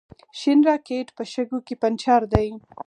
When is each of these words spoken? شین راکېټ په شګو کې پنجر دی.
شین 0.39 0.59
راکېټ 0.67 1.07
په 1.17 1.23
شګو 1.31 1.59
کې 1.67 1.75
پنجر 1.81 2.21
دی. 2.33 2.47